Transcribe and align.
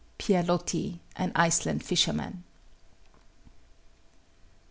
PIERRE 0.17 0.41
LOTI, 0.47 0.99
An 1.17 1.31
Iceland 1.35 1.83
Fisherman. 1.83 2.41